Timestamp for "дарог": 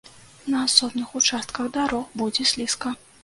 1.77-2.09